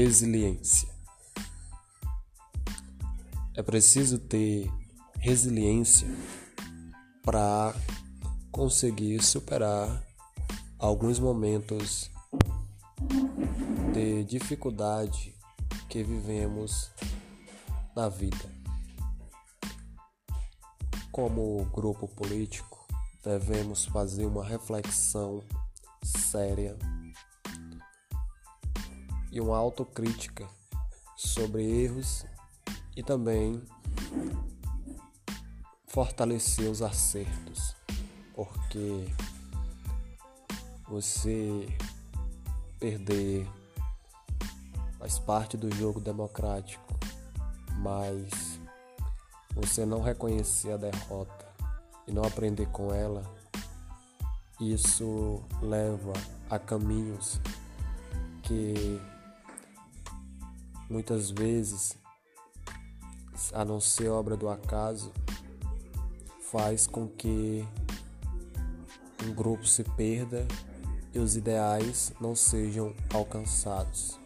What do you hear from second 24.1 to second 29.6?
uma reflexão séria e uma